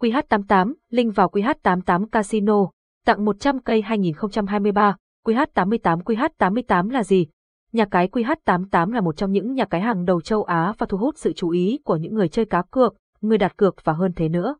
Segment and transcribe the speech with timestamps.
[0.00, 2.70] QH88, link vào QH88 Casino,
[3.04, 7.26] tặng 100 cây 2023, QH88 QH88 là gì?
[7.72, 10.98] Nhà cái QH88 là một trong những nhà cái hàng đầu châu Á và thu
[10.98, 14.12] hút sự chú ý của những người chơi cá cược, người đặt cược và hơn
[14.16, 14.56] thế nữa.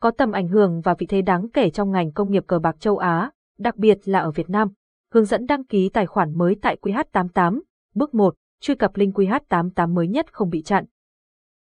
[0.00, 2.80] Có tầm ảnh hưởng và vị thế đáng kể trong ngành công nghiệp cờ bạc
[2.80, 4.68] châu Á, đặc biệt là ở Việt Nam.
[5.12, 7.60] Hướng dẫn đăng ký tài khoản mới tại QH88.
[7.94, 8.34] Bước 1.
[8.60, 10.84] Truy cập link QH88 mới nhất không bị chặn.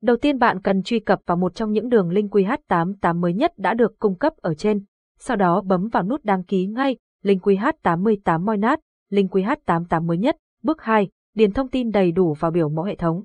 [0.06, 3.54] Đầu tiên bạn cần truy cập vào một trong những đường link QH88 mới nhất
[3.58, 4.84] đã được cung cấp ở trên.
[5.20, 8.80] Sau đó bấm vào nút đăng ký ngay, link QH88 Moinat,
[9.10, 10.38] link QH88 mới nhất.
[10.64, 11.10] Bước 2.
[11.34, 13.24] Điền thông tin đầy đủ vào biểu mẫu hệ thống.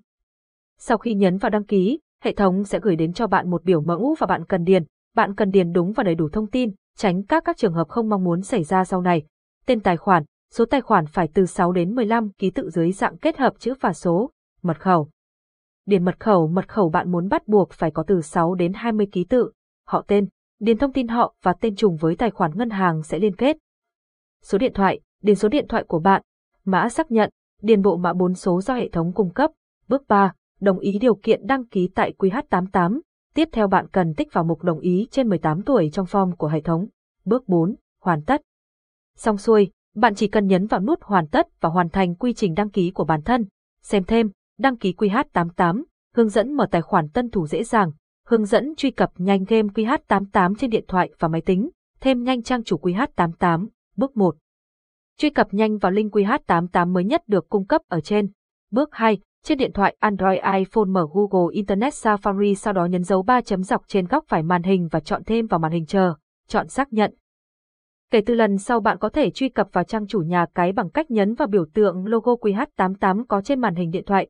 [0.78, 3.80] Sau khi nhấn vào đăng ký, hệ thống sẽ gửi đến cho bạn một biểu
[3.80, 4.84] mẫu và bạn cần điền.
[5.14, 8.08] Bạn cần điền đúng và đầy đủ thông tin, tránh các các trường hợp không
[8.08, 9.22] mong muốn xảy ra sau này.
[9.66, 13.16] Tên tài khoản, số tài khoản phải từ 6 đến 15 ký tự dưới dạng
[13.16, 14.30] kết hợp chữ và số,
[14.62, 15.08] mật khẩu.
[15.90, 19.06] Điền mật khẩu, mật khẩu bạn muốn bắt buộc phải có từ 6 đến 20
[19.12, 19.50] ký tự,
[19.86, 20.28] họ tên,
[20.60, 23.56] điền thông tin họ và tên trùng với tài khoản ngân hàng sẽ liên kết.
[24.42, 26.22] Số điện thoại, điền số điện thoại của bạn,
[26.64, 27.30] mã xác nhận,
[27.62, 29.50] điền bộ mã 4 số do hệ thống cung cấp.
[29.88, 33.00] Bước 3, đồng ý điều kiện đăng ký tại QH88.
[33.34, 36.48] Tiếp theo bạn cần tích vào mục đồng ý trên 18 tuổi trong form của
[36.48, 36.86] hệ thống.
[37.24, 38.42] Bước 4, hoàn tất.
[39.16, 42.54] Xong xuôi, bạn chỉ cần nhấn vào nút hoàn tất và hoàn thành quy trình
[42.54, 43.46] đăng ký của bản thân.
[43.82, 45.82] Xem thêm, đăng ký QH88,
[46.14, 47.92] hướng dẫn mở tài khoản tân thủ dễ dàng,
[48.26, 52.42] hướng dẫn truy cập nhanh game QH88 trên điện thoại và máy tính, thêm nhanh
[52.42, 53.66] trang chủ QH88.
[53.96, 54.36] Bước 1.
[55.18, 58.28] Truy cập nhanh vào link QH88 mới nhất được cung cấp ở trên.
[58.70, 59.18] Bước 2.
[59.44, 63.62] Trên điện thoại Android iPhone mở Google Internet Safari sau đó nhấn dấu 3 chấm
[63.62, 66.14] dọc trên góc phải màn hình và chọn thêm vào màn hình chờ,
[66.48, 67.14] chọn xác nhận.
[68.10, 70.90] Kể từ lần sau bạn có thể truy cập vào trang chủ nhà cái bằng
[70.90, 74.28] cách nhấn vào biểu tượng logo QH88 có trên màn hình điện thoại.